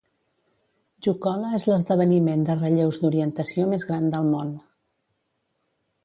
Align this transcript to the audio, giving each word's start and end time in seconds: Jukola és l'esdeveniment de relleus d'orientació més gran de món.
Jukola 1.07 1.49
és 1.57 1.65
l'esdeveniment 1.71 2.45
de 2.47 2.55
relleus 2.61 2.97
d'orientació 3.03 3.67
més 3.75 3.85
gran 3.91 4.09
de 4.15 4.23
món. 4.31 4.49